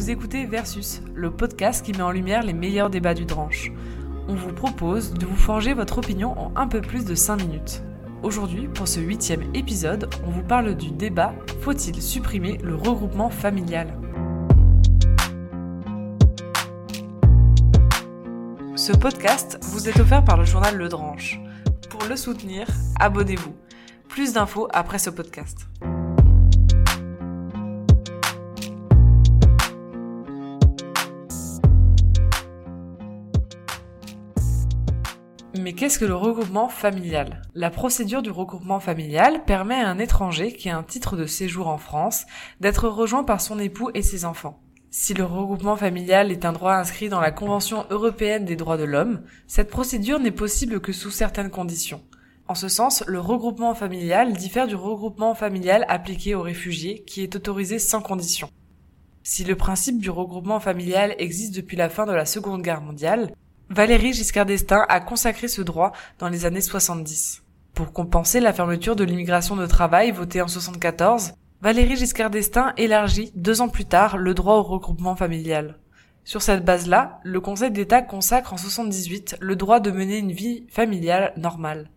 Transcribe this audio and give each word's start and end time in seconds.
Vous 0.00 0.08
écoutez 0.08 0.46
Versus, 0.46 1.02
le 1.14 1.30
podcast 1.30 1.84
qui 1.84 1.92
met 1.92 2.00
en 2.00 2.10
lumière 2.10 2.42
les 2.42 2.54
meilleurs 2.54 2.88
débats 2.88 3.12
du 3.12 3.26
Dranche. 3.26 3.70
On 4.28 4.34
vous 4.34 4.54
propose 4.54 5.12
de 5.12 5.26
vous 5.26 5.36
forger 5.36 5.74
votre 5.74 5.98
opinion 5.98 6.32
en 6.40 6.56
un 6.56 6.68
peu 6.68 6.80
plus 6.80 7.04
de 7.04 7.14
5 7.14 7.36
minutes. 7.36 7.82
Aujourd'hui, 8.22 8.66
pour 8.66 8.88
ce 8.88 8.98
huitième 8.98 9.42
épisode, 9.52 10.08
on 10.26 10.30
vous 10.30 10.42
parle 10.42 10.74
du 10.74 10.90
débat 10.90 11.34
Faut-il 11.60 12.00
supprimer 12.00 12.56
le 12.64 12.76
regroupement 12.76 13.28
familial? 13.28 13.94
Ce 18.76 18.92
podcast 18.96 19.58
vous 19.60 19.86
est 19.86 20.00
offert 20.00 20.24
par 20.24 20.38
le 20.38 20.46
journal 20.46 20.78
Le 20.78 20.88
Dranche. 20.88 21.38
Pour 21.90 22.04
le 22.08 22.16
soutenir, 22.16 22.66
abonnez-vous. 22.98 23.54
Plus 24.08 24.32
d'infos 24.32 24.66
après 24.72 24.98
ce 24.98 25.10
podcast. 25.10 25.68
Mais 35.70 35.76
qu'est-ce 35.76 36.00
que 36.00 36.04
le 36.04 36.16
regroupement 36.16 36.68
familial? 36.68 37.42
La 37.54 37.70
procédure 37.70 38.22
du 38.22 38.32
regroupement 38.32 38.80
familial 38.80 39.44
permet 39.44 39.76
à 39.76 39.88
un 39.88 40.00
étranger 40.00 40.52
qui 40.52 40.68
a 40.68 40.76
un 40.76 40.82
titre 40.82 41.16
de 41.16 41.26
séjour 41.26 41.68
en 41.68 41.78
France 41.78 42.26
d'être 42.58 42.88
rejoint 42.88 43.22
par 43.22 43.40
son 43.40 43.56
époux 43.60 43.88
et 43.94 44.02
ses 44.02 44.24
enfants. 44.24 44.60
Si 44.90 45.14
le 45.14 45.24
regroupement 45.24 45.76
familial 45.76 46.32
est 46.32 46.44
un 46.44 46.50
droit 46.50 46.74
inscrit 46.74 47.08
dans 47.08 47.20
la 47.20 47.30
Convention 47.30 47.86
européenne 47.90 48.44
des 48.44 48.56
droits 48.56 48.78
de 48.78 48.82
l'homme, 48.82 49.22
cette 49.46 49.70
procédure 49.70 50.18
n'est 50.18 50.32
possible 50.32 50.80
que 50.80 50.90
sous 50.90 51.12
certaines 51.12 51.50
conditions. 51.50 52.02
En 52.48 52.56
ce 52.56 52.66
sens, 52.66 53.04
le 53.06 53.20
regroupement 53.20 53.76
familial 53.76 54.32
diffère 54.32 54.66
du 54.66 54.74
regroupement 54.74 55.36
familial 55.36 55.84
appliqué 55.86 56.34
aux 56.34 56.42
réfugiés 56.42 57.04
qui 57.04 57.22
est 57.22 57.36
autorisé 57.36 57.78
sans 57.78 58.02
condition. 58.02 58.50
Si 59.22 59.44
le 59.44 59.54
principe 59.54 60.00
du 60.00 60.10
regroupement 60.10 60.58
familial 60.58 61.14
existe 61.18 61.54
depuis 61.54 61.76
la 61.76 61.90
fin 61.90 62.06
de 62.06 62.12
la 62.12 62.26
Seconde 62.26 62.62
Guerre 62.62 62.80
mondiale, 62.80 63.30
Valérie 63.72 64.12
Giscard 64.12 64.46
d'Estaing 64.46 64.84
a 64.88 64.98
consacré 64.98 65.46
ce 65.46 65.62
droit 65.62 65.92
dans 66.18 66.28
les 66.28 66.44
années 66.44 66.60
70. 66.60 67.44
Pour 67.72 67.92
compenser 67.92 68.40
la 68.40 68.52
fermeture 68.52 68.96
de 68.96 69.04
l'immigration 69.04 69.54
de 69.54 69.64
travail 69.64 70.10
votée 70.10 70.42
en 70.42 70.48
74, 70.48 71.34
Valérie 71.62 71.94
Giscard 71.94 72.30
d'Estaing 72.30 72.72
élargit 72.76 73.30
deux 73.36 73.60
ans 73.60 73.68
plus 73.68 73.84
tard 73.84 74.16
le 74.16 74.34
droit 74.34 74.56
au 74.56 74.64
regroupement 74.64 75.14
familial. 75.14 75.78
Sur 76.24 76.42
cette 76.42 76.64
base-là, 76.64 77.20
le 77.22 77.40
Conseil 77.40 77.70
d'État 77.70 78.02
consacre 78.02 78.52
en 78.52 78.56
78 78.56 79.36
le 79.40 79.54
droit 79.54 79.78
de 79.78 79.92
mener 79.92 80.18
une 80.18 80.32
vie 80.32 80.66
familiale 80.68 81.32
normale. 81.36 81.90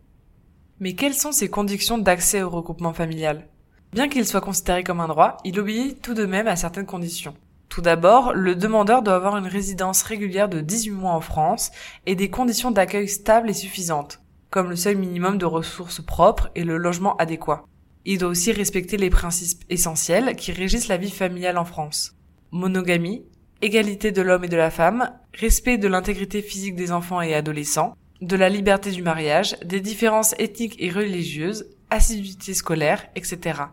Mais 0.80 0.94
quelles 0.94 1.16
sont 1.16 1.32
ces 1.32 1.50
conditions 1.50 1.98
d'accès 1.98 2.44
au 2.44 2.52
regroupement 2.52 2.94
familial? 2.94 3.48
Bien 3.94 4.10
qu'il 4.10 4.28
soit 4.28 4.42
considéré 4.42 4.84
comme 4.84 5.00
un 5.00 5.08
droit, 5.08 5.38
il 5.44 5.60
obéit 5.60 6.04
tout 6.04 6.14
de 6.14 6.28
même 6.28 6.48
à 6.48 6.56
certaines 6.56 6.86
conditions. 6.86 7.34
Tout 7.74 7.82
d'abord, 7.82 8.36
le 8.36 8.54
demandeur 8.54 9.02
doit 9.02 9.16
avoir 9.16 9.36
une 9.36 9.48
résidence 9.48 10.04
régulière 10.04 10.48
de 10.48 10.62
18 10.62 10.92
mois 10.92 11.14
en 11.14 11.22
France 11.22 11.72
et 12.06 12.14
des 12.14 12.30
conditions 12.30 12.70
d'accueil 12.70 13.10
stables 13.10 13.50
et 13.50 13.56
suffisantes, 13.56 14.22
comme 14.52 14.70
le 14.70 14.76
seuil 14.76 14.94
minimum 14.94 15.40
de 15.40 15.48
ressources 15.48 16.00
propres 16.00 16.52
et 16.54 16.66
le 16.66 16.78
logement 16.78 17.16
adéquat. 17.16 17.66
Il 18.06 18.20
doit 18.20 18.30
aussi 18.30 18.52
respecter 18.52 18.98
les 18.98 19.10
principes 19.10 19.64
essentiels 19.72 20.36
qui 20.36 20.52
régissent 20.52 20.88
la 20.88 20.98
vie 20.98 21.10
familiale 21.10 21.58
en 21.58 21.66
France. 21.66 22.14
Monogamie, 22.52 23.26
égalité 23.64 24.12
de 24.12 24.22
l'homme 24.22 24.44
et 24.44 24.50
de 24.50 24.56
la 24.56 24.70
femme, 24.70 25.10
respect 25.34 25.80
de 25.80 25.88
l'intégrité 25.88 26.44
physique 26.44 26.76
des 26.76 26.92
enfants 26.92 27.22
et 27.22 27.34
adolescents, 27.34 27.98
de 28.22 28.36
la 28.36 28.50
liberté 28.50 28.92
du 28.92 29.02
mariage, 29.02 29.56
des 29.66 29.82
différences 29.82 30.36
ethniques 30.38 30.76
et 30.78 30.92
religieuses, 30.92 31.66
assiduité 31.90 32.54
scolaire, 32.54 33.08
etc. 33.16 33.64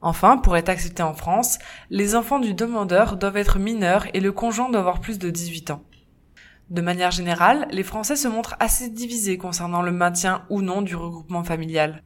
Enfin, 0.00 0.36
pour 0.36 0.56
être 0.56 0.68
accepté 0.68 1.02
en 1.02 1.14
France, 1.14 1.58
les 1.90 2.14
enfants 2.14 2.38
du 2.38 2.54
demandeur 2.54 3.16
doivent 3.16 3.36
être 3.36 3.58
mineurs 3.58 4.06
et 4.14 4.20
le 4.20 4.30
conjoint 4.30 4.70
doit 4.70 4.80
avoir 4.80 5.00
plus 5.00 5.18
de 5.18 5.28
18 5.28 5.72
ans. 5.72 5.82
De 6.70 6.82
manière 6.82 7.10
générale, 7.10 7.66
les 7.72 7.82
Français 7.82 8.14
se 8.14 8.28
montrent 8.28 8.54
assez 8.60 8.90
divisés 8.90 9.38
concernant 9.38 9.82
le 9.82 9.90
maintien 9.90 10.44
ou 10.50 10.62
non 10.62 10.82
du 10.82 10.94
regroupement 10.94 11.42
familial. 11.42 12.04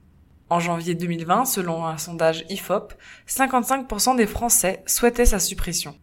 En 0.48 0.58
janvier 0.58 0.94
2020, 0.94 1.44
selon 1.44 1.84
un 1.84 1.98
sondage 1.98 2.44
IFOP, 2.48 2.94
55% 3.28 4.16
des 4.16 4.26
Français 4.26 4.82
souhaitaient 4.86 5.26
sa 5.26 5.38
suppression. 5.38 5.94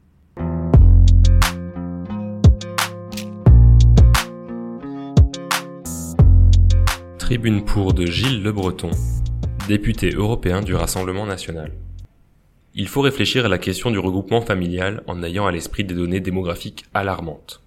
Tribune 7.17 7.63
pour 7.63 7.93
de 7.93 8.05
Gilles 8.05 8.43
Le 8.43 8.51
Breton, 8.51 8.91
député 9.69 10.09
européen 10.09 10.63
du 10.63 10.73
Rassemblement 10.73 11.27
national. 11.27 11.71
Il 12.73 12.87
faut 12.87 13.01
réfléchir 13.01 13.45
à 13.45 13.49
la 13.49 13.59
question 13.59 13.91
du 13.91 13.99
regroupement 13.99 14.41
familial 14.41 15.03
en 15.05 15.21
ayant 15.21 15.45
à 15.45 15.51
l'esprit 15.51 15.83
des 15.83 15.93
données 15.93 16.21
démographiques 16.21 16.85
alarmantes. 16.95 17.61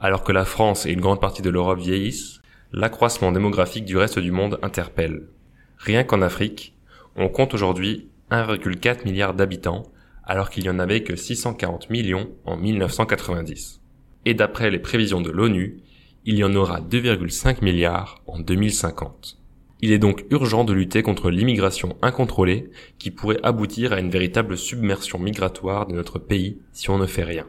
Alors 0.00 0.24
que 0.24 0.32
la 0.32 0.46
France 0.46 0.86
et 0.86 0.92
une 0.92 1.02
grande 1.02 1.20
partie 1.20 1.42
de 1.42 1.50
l'Europe 1.50 1.80
vieillissent, 1.80 2.40
l'accroissement 2.72 3.30
démographique 3.30 3.84
du 3.84 3.98
reste 3.98 4.18
du 4.18 4.30
monde 4.32 4.58
interpelle. 4.62 5.28
Rien 5.76 6.02
qu'en 6.02 6.22
Afrique, 6.22 6.78
on 7.14 7.28
compte 7.28 7.52
aujourd'hui 7.52 8.08
1,4 8.30 9.04
milliard 9.04 9.34
d'habitants 9.34 9.82
alors 10.24 10.48
qu'il 10.48 10.62
n'y 10.62 10.70
en 10.70 10.78
avait 10.78 11.02
que 11.02 11.14
640 11.14 11.90
millions 11.90 12.30
en 12.46 12.56
1990. 12.56 13.82
Et 14.24 14.32
d'après 14.32 14.70
les 14.70 14.78
prévisions 14.78 15.20
de 15.20 15.30
l'ONU, 15.30 15.82
il 16.24 16.38
y 16.38 16.44
en 16.44 16.54
aura 16.54 16.80
2,5 16.80 17.62
milliards 17.62 18.22
en 18.26 18.40
2050. 18.40 19.43
Il 19.84 19.92
est 19.92 19.98
donc 19.98 20.24
urgent 20.30 20.64
de 20.64 20.72
lutter 20.72 21.02
contre 21.02 21.28
l'immigration 21.28 21.98
incontrôlée 22.00 22.70
qui 22.98 23.10
pourrait 23.10 23.40
aboutir 23.42 23.92
à 23.92 24.00
une 24.00 24.08
véritable 24.08 24.56
submersion 24.56 25.18
migratoire 25.18 25.86
de 25.86 25.92
notre 25.92 26.18
pays 26.18 26.58
si 26.72 26.88
on 26.88 26.96
ne 26.96 27.04
fait 27.04 27.22
rien. 27.22 27.46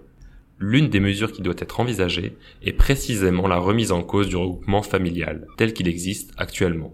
L'une 0.60 0.90
des 0.90 1.00
mesures 1.00 1.32
qui 1.32 1.42
doit 1.42 1.54
être 1.58 1.80
envisagée 1.80 2.36
est 2.62 2.74
précisément 2.74 3.48
la 3.48 3.58
remise 3.58 3.94
en 3.94 4.04
cause 4.04 4.28
du 4.28 4.36
regroupement 4.36 4.82
familial 4.82 5.48
tel 5.56 5.72
qu'il 5.72 5.88
existe 5.88 6.34
actuellement. 6.36 6.94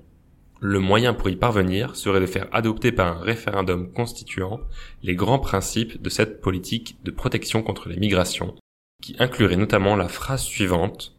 Le 0.60 0.78
moyen 0.78 1.16
pour 1.16 1.28
y 1.28 1.36
parvenir 1.36 1.96
serait 1.96 2.22
de 2.22 2.28
faire 2.28 2.48
adopter 2.52 2.92
par 2.92 3.08
un 3.08 3.22
référendum 3.22 3.92
constituant 3.92 4.60
les 5.02 5.16
grands 5.16 5.40
principes 5.40 6.00
de 6.00 6.10
cette 6.12 6.40
politique 6.40 6.98
de 7.04 7.10
protection 7.10 7.64
contre 7.64 7.90
les 7.90 7.98
migrations, 7.98 8.54
qui 9.02 9.16
inclurait 9.18 9.58
notamment 9.58 9.96
la 9.96 10.08
phrase 10.08 10.44
suivante 10.44 11.16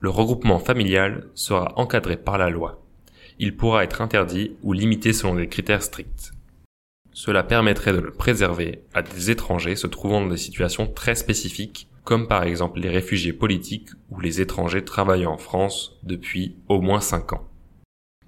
Le 0.00 0.10
regroupement 0.10 0.60
familial 0.60 1.26
sera 1.34 1.72
encadré 1.76 2.16
par 2.16 2.38
la 2.38 2.50
loi 2.50 2.83
il 3.38 3.56
pourra 3.56 3.84
être 3.84 4.00
interdit 4.00 4.52
ou 4.62 4.72
limité 4.72 5.12
selon 5.12 5.34
des 5.34 5.48
critères 5.48 5.82
stricts. 5.82 6.32
Cela 7.12 7.44
permettrait 7.44 7.92
de 7.92 8.00
le 8.00 8.10
préserver 8.10 8.82
à 8.92 9.02
des 9.02 9.30
étrangers 9.30 9.76
se 9.76 9.86
trouvant 9.86 10.20
dans 10.20 10.30
des 10.30 10.36
situations 10.36 10.86
très 10.86 11.14
spécifiques, 11.14 11.88
comme 12.02 12.26
par 12.26 12.42
exemple 12.42 12.80
les 12.80 12.90
réfugiés 12.90 13.32
politiques 13.32 13.90
ou 14.10 14.20
les 14.20 14.40
étrangers 14.40 14.84
travaillant 14.84 15.32
en 15.32 15.38
France 15.38 15.96
depuis 16.02 16.56
au 16.68 16.80
moins 16.80 17.00
5 17.00 17.34
ans. 17.34 17.48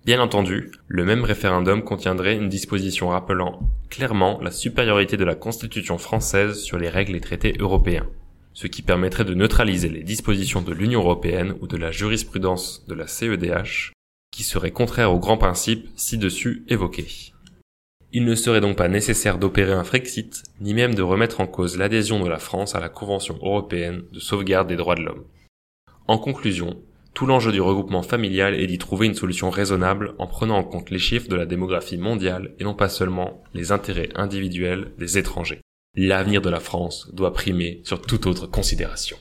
Bien 0.05 0.21
entendu, 0.21 0.71
le 0.87 1.05
même 1.05 1.25
référendum 1.25 1.83
contiendrait 1.83 2.37
une 2.37 2.49
disposition 2.49 3.09
rappelant 3.09 3.59
clairement 3.91 4.39
la 4.41 4.53
supériorité 4.53 5.17
de 5.17 5.25
la 5.25 5.35
Constitution 5.35 5.99
française 5.99 6.63
sur 6.63 6.79
les 6.79 6.89
règles 6.89 7.17
et 7.17 7.21
traités 7.21 7.57
européens, 7.59 8.07
ce 8.55 8.69
qui 8.69 8.83
permettrait 8.83 9.25
de 9.25 9.35
neutraliser 9.35 9.89
les 9.89 10.05
dispositions 10.05 10.63
de 10.63 10.73
l'Union 10.73 11.01
européenne 11.01 11.57
ou 11.61 11.67
de 11.67 11.77
la 11.77 11.91
jurisprudence 11.91 12.87
de 12.87 12.95
la 12.95 13.09
CEDH 13.09 13.96
qui 14.37 14.43
serait 14.43 14.71
contraire 14.71 15.11
aux 15.15 15.19
grands 15.19 15.39
principes 15.39 15.89
ci-dessus 15.97 16.63
évoqués. 16.69 17.07
Il 18.13 18.27
ne 18.27 18.35
serait 18.35 18.61
donc 18.61 18.77
pas 18.77 18.87
nécessaire 18.87 19.39
d'opérer 19.39 19.73
un 19.73 19.83
Frexit, 19.83 20.43
ni 20.61 20.75
même 20.75 20.95
de 20.95 21.01
remettre 21.01 21.41
en 21.41 21.47
cause 21.47 21.79
l'adhésion 21.79 22.23
de 22.23 22.29
la 22.29 22.39
France 22.39 22.75
à 22.75 22.81
la 22.81 22.91
Convention 22.91 23.39
européenne 23.41 24.03
de 24.13 24.21
sauvegarde 24.21 24.69
des 24.69 24.77
droits 24.77 24.95
de 24.95 25.01
l'homme. 25.01 25.25
En 26.07 26.19
conclusion, 26.19 26.77
tout 27.15 27.25
l'enjeu 27.25 27.51
du 27.51 27.63
regroupement 27.63 28.03
familial 28.03 28.55
est 28.55 28.67
d'y 28.67 28.77
trouver 28.77 29.07
une 29.07 29.15
solution 29.15 29.49
raisonnable 29.49 30.15
en 30.19 30.27
prenant 30.27 30.59
en 30.59 30.65
compte 30.65 30.91
les 30.91 30.99
chiffres 30.99 31.29
de 31.29 31.37
la 31.37 31.47
démographie 31.47 31.97
mondiale 31.97 32.53
et 32.59 32.65
non 32.65 32.75
pas 32.75 32.91
seulement 32.91 33.43
les 33.55 33.73
intérêts 33.73 34.11
individuels 34.17 34.93
des 34.99 35.17
étrangers. 35.17 35.63
L'avenir 35.95 36.43
de 36.43 36.51
la 36.51 36.61
France 36.61 37.11
doit 37.15 37.33
primer 37.33 37.81
sur 37.85 38.03
toute 38.03 38.27
autre 38.27 38.47
considération. 38.47 39.17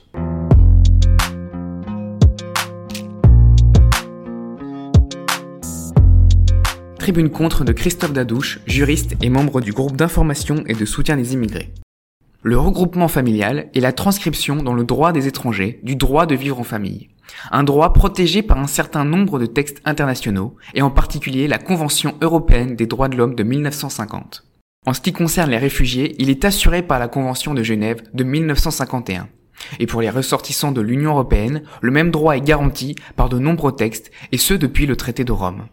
Tribune 7.06 7.30
contre 7.30 7.62
de 7.62 7.70
Christophe 7.70 8.12
Dadouche, 8.12 8.58
juriste 8.66 9.14
et 9.22 9.30
membre 9.30 9.60
du 9.60 9.72
groupe 9.72 9.96
d'information 9.96 10.64
et 10.66 10.74
de 10.74 10.84
soutien 10.84 11.16
des 11.16 11.34
immigrés. 11.34 11.72
Le 12.42 12.58
regroupement 12.58 13.06
familial 13.06 13.68
est 13.76 13.80
la 13.80 13.92
transcription 13.92 14.56
dans 14.56 14.74
le 14.74 14.82
droit 14.82 15.12
des 15.12 15.28
étrangers 15.28 15.78
du 15.84 15.94
droit 15.94 16.26
de 16.26 16.34
vivre 16.34 16.58
en 16.58 16.64
famille. 16.64 17.10
Un 17.52 17.62
droit 17.62 17.92
protégé 17.92 18.42
par 18.42 18.58
un 18.58 18.66
certain 18.66 19.04
nombre 19.04 19.38
de 19.38 19.46
textes 19.46 19.80
internationaux, 19.84 20.56
et 20.74 20.82
en 20.82 20.90
particulier 20.90 21.46
la 21.46 21.58
Convention 21.58 22.16
européenne 22.22 22.74
des 22.74 22.88
droits 22.88 23.08
de 23.08 23.16
l'homme 23.16 23.36
de 23.36 23.44
1950. 23.44 24.42
En 24.84 24.92
ce 24.92 25.00
qui 25.00 25.12
concerne 25.12 25.52
les 25.52 25.58
réfugiés, 25.58 26.16
il 26.18 26.28
est 26.28 26.44
assuré 26.44 26.82
par 26.82 26.98
la 26.98 27.06
Convention 27.06 27.54
de 27.54 27.62
Genève 27.62 28.02
de 28.14 28.24
1951. 28.24 29.28
Et 29.78 29.86
pour 29.86 30.00
les 30.00 30.10
ressortissants 30.10 30.72
de 30.72 30.80
l'Union 30.80 31.12
européenne, 31.12 31.62
le 31.82 31.92
même 31.92 32.10
droit 32.10 32.36
est 32.36 32.44
garanti 32.44 32.96
par 33.14 33.28
de 33.28 33.38
nombreux 33.38 33.76
textes, 33.76 34.10
et 34.32 34.38
ce 34.38 34.54
depuis 34.54 34.86
le 34.86 34.96
traité 34.96 35.22
de 35.22 35.30
Rome. 35.30 35.68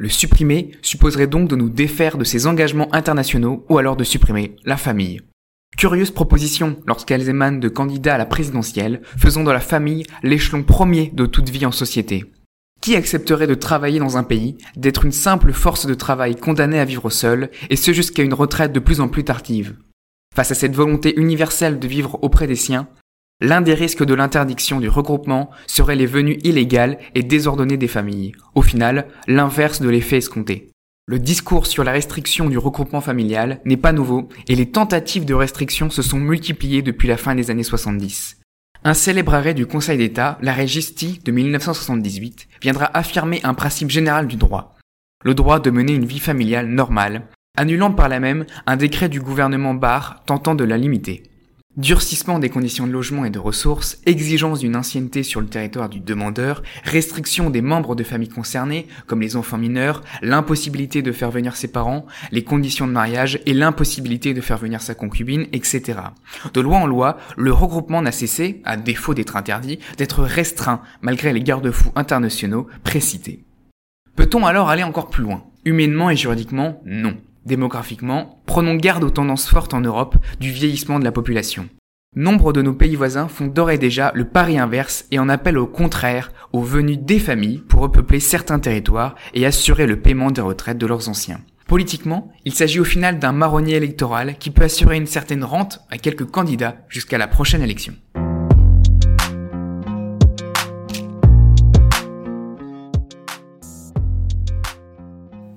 Le 0.00 0.08
supprimer 0.08 0.72
supposerait 0.80 1.26
donc 1.26 1.48
de 1.48 1.56
nous 1.56 1.68
défaire 1.68 2.16
de 2.16 2.24
ces 2.24 2.46
engagements 2.46 2.92
internationaux 2.94 3.64
ou 3.68 3.78
alors 3.78 3.96
de 3.96 4.04
supprimer 4.04 4.56
la 4.64 4.76
famille. 4.76 5.20
Curieuse 5.76 6.10
proposition 6.10 6.76
lorsqu'elles 6.86 7.28
émanent 7.28 7.58
de 7.58 7.68
candidats 7.68 8.14
à 8.14 8.18
la 8.18 8.26
présidentielle, 8.26 9.02
faisant 9.18 9.44
de 9.44 9.50
la 9.50 9.60
famille 9.60 10.04
l'échelon 10.22 10.62
premier 10.62 11.10
de 11.14 11.26
toute 11.26 11.50
vie 11.50 11.66
en 11.66 11.72
société. 11.72 12.24
Qui 12.80 12.96
accepterait 12.96 13.46
de 13.46 13.54
travailler 13.54 13.98
dans 13.98 14.16
un 14.16 14.24
pays, 14.24 14.58
d'être 14.76 15.04
une 15.04 15.12
simple 15.12 15.52
force 15.52 15.86
de 15.86 15.94
travail 15.94 16.36
condamnée 16.36 16.80
à 16.80 16.84
vivre 16.84 17.10
seule, 17.10 17.50
et 17.70 17.76
ce 17.76 17.92
jusqu'à 17.92 18.22
une 18.22 18.34
retraite 18.34 18.72
de 18.72 18.80
plus 18.80 19.00
en 19.00 19.08
plus 19.08 19.24
tardive? 19.24 19.76
Face 20.34 20.50
à 20.50 20.54
cette 20.54 20.74
volonté 20.74 21.18
universelle 21.18 21.78
de 21.78 21.86
vivre 21.86 22.18
auprès 22.22 22.46
des 22.46 22.56
siens, 22.56 22.88
l'un 23.42 23.60
des 23.60 23.74
risques 23.74 24.04
de 24.04 24.14
l'interdiction 24.14 24.78
du 24.78 24.88
regroupement 24.88 25.50
serait 25.66 25.96
les 25.96 26.06
venues 26.06 26.38
illégales 26.44 26.98
et 27.16 27.24
désordonnées 27.24 27.76
des 27.76 27.88
familles. 27.88 28.32
Au 28.54 28.62
final, 28.62 29.08
l'inverse 29.26 29.82
de 29.82 29.88
l'effet 29.88 30.18
escompté. 30.18 30.70
Le 31.06 31.18
discours 31.18 31.66
sur 31.66 31.82
la 31.82 31.90
restriction 31.90 32.48
du 32.48 32.56
regroupement 32.56 33.00
familial 33.00 33.60
n'est 33.64 33.76
pas 33.76 33.92
nouveau 33.92 34.28
et 34.46 34.54
les 34.54 34.70
tentatives 34.70 35.24
de 35.24 35.34
restriction 35.34 35.90
se 35.90 36.02
sont 36.02 36.20
multipliées 36.20 36.82
depuis 36.82 37.08
la 37.08 37.16
fin 37.16 37.34
des 37.34 37.50
années 37.50 37.64
70. 37.64 38.38
Un 38.84 38.94
célèbre 38.94 39.34
arrêt 39.34 39.54
du 39.54 39.66
Conseil 39.66 39.98
d'État, 39.98 40.38
l'arrêt 40.40 40.68
Gisti 40.68 41.20
de 41.24 41.32
1978, 41.32 42.48
viendra 42.62 42.96
affirmer 42.96 43.40
un 43.42 43.54
principe 43.54 43.90
général 43.90 44.28
du 44.28 44.36
droit. 44.36 44.76
Le 45.24 45.34
droit 45.34 45.58
de 45.58 45.70
mener 45.70 45.94
une 45.94 46.06
vie 46.06 46.20
familiale 46.20 46.68
normale, 46.68 47.26
annulant 47.56 47.92
par 47.92 48.08
là 48.08 48.20
même 48.20 48.46
un 48.66 48.76
décret 48.76 49.08
du 49.08 49.20
gouvernement 49.20 49.74
Barre 49.74 50.22
tentant 50.26 50.54
de 50.54 50.64
la 50.64 50.78
limiter. 50.78 51.24
Durcissement 51.78 52.38
des 52.38 52.50
conditions 52.50 52.86
de 52.86 52.92
logement 52.92 53.24
et 53.24 53.30
de 53.30 53.38
ressources, 53.38 53.98
exigence 54.04 54.58
d'une 54.58 54.76
ancienneté 54.76 55.22
sur 55.22 55.40
le 55.40 55.46
territoire 55.46 55.88
du 55.88 56.00
demandeur, 56.00 56.62
restriction 56.84 57.48
des 57.48 57.62
membres 57.62 57.94
de 57.94 58.04
famille 58.04 58.28
concernés, 58.28 58.86
comme 59.06 59.22
les 59.22 59.36
enfants 59.36 59.56
mineurs, 59.56 60.02
l'impossibilité 60.20 61.00
de 61.00 61.12
faire 61.12 61.30
venir 61.30 61.56
ses 61.56 61.68
parents, 61.68 62.04
les 62.30 62.44
conditions 62.44 62.86
de 62.86 62.92
mariage 62.92 63.40
et 63.46 63.54
l'impossibilité 63.54 64.34
de 64.34 64.42
faire 64.42 64.58
venir 64.58 64.82
sa 64.82 64.94
concubine, 64.94 65.46
etc. 65.54 65.98
De 66.52 66.60
loi 66.60 66.76
en 66.76 66.86
loi, 66.86 67.16
le 67.38 67.54
regroupement 67.54 68.02
n'a 68.02 68.12
cessé, 68.12 68.60
à 68.64 68.76
défaut 68.76 69.14
d'être 69.14 69.36
interdit, 69.36 69.78
d'être 69.96 70.22
restreint 70.24 70.82
malgré 71.00 71.32
les 71.32 71.42
garde-fous 71.42 71.92
internationaux 71.96 72.66
précités. 72.84 73.44
Peut-on 74.14 74.44
alors 74.44 74.68
aller 74.68 74.82
encore 74.82 75.08
plus 75.08 75.22
loin? 75.22 75.44
Humainement 75.64 76.10
et 76.10 76.16
juridiquement, 76.16 76.82
non. 76.84 77.16
Démographiquement, 77.44 78.42
prenons 78.46 78.76
garde 78.76 79.04
aux 79.04 79.10
tendances 79.10 79.48
fortes 79.48 79.74
en 79.74 79.80
Europe 79.80 80.16
du 80.40 80.50
vieillissement 80.50 80.98
de 80.98 81.04
la 81.04 81.12
population. 81.12 81.68
Nombre 82.14 82.52
de 82.52 82.60
nos 82.60 82.74
pays 82.74 82.94
voisins 82.94 83.26
font 83.26 83.46
d'ores 83.46 83.70
et 83.70 83.78
déjà 83.78 84.12
le 84.14 84.26
pari 84.26 84.58
inverse 84.58 85.06
et 85.10 85.18
en 85.18 85.30
appellent 85.30 85.58
au 85.58 85.66
contraire 85.66 86.30
aux 86.52 86.62
venues 86.62 86.98
des 86.98 87.18
familles 87.18 87.62
pour 87.68 87.80
repeupler 87.80 88.20
certains 88.20 88.58
territoires 88.58 89.14
et 89.32 89.46
assurer 89.46 89.86
le 89.86 89.98
paiement 89.98 90.30
des 90.30 90.42
retraites 90.42 90.78
de 90.78 90.86
leurs 90.86 91.08
anciens. 91.08 91.40
Politiquement, 91.66 92.30
il 92.44 92.52
s'agit 92.52 92.80
au 92.80 92.84
final 92.84 93.18
d'un 93.18 93.32
marronnier 93.32 93.76
électoral 93.76 94.36
qui 94.38 94.50
peut 94.50 94.64
assurer 94.64 94.98
une 94.98 95.06
certaine 95.06 95.42
rente 95.42 95.80
à 95.90 95.96
quelques 95.96 96.30
candidats 96.30 96.76
jusqu'à 96.88 97.16
la 97.16 97.28
prochaine 97.28 97.62
élection. 97.62 97.94